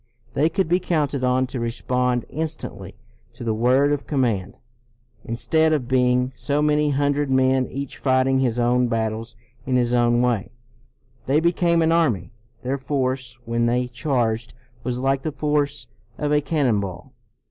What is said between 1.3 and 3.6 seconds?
to respond instantly to the